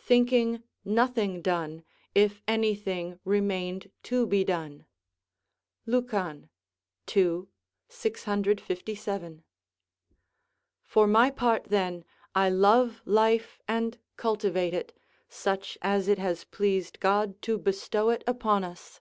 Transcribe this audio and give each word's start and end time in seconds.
["Thinking 0.00 0.64
nothing 0.84 1.40
done, 1.40 1.84
if 2.16 2.42
anything 2.48 3.20
remained 3.24 3.92
to 4.02 4.26
be 4.26 4.42
done. 4.42 4.86
"Lucan, 5.86 6.50
ii. 7.16 7.44
657.] 7.88 9.44
For 10.82 11.06
my 11.06 11.30
part 11.30 11.66
then, 11.66 12.04
I 12.34 12.50
love 12.50 13.02
life 13.04 13.60
and 13.68 14.00
cultivate 14.16 14.74
it, 14.74 14.98
such 15.28 15.78
as 15.80 16.08
it 16.08 16.18
has 16.18 16.42
pleased 16.42 16.98
God 16.98 17.40
to 17.42 17.56
bestow 17.56 18.10
it 18.10 18.24
upon 18.26 18.64
us. 18.64 19.00